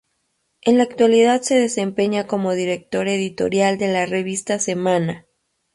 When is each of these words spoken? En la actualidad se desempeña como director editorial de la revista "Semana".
En 0.63 0.77
la 0.79 0.83
actualidad 0.85 1.43
se 1.43 1.59
desempeña 1.59 2.25
como 2.25 2.53
director 2.53 3.07
editorial 3.07 3.77
de 3.77 3.89
la 3.93 4.07
revista 4.07 4.57
"Semana". 4.57 5.27